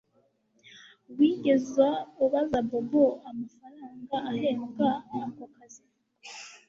[1.15, 1.87] Wigeze
[2.23, 4.89] ubaza Bobo amafaranga ahembwa
[5.21, 5.85] ako kazi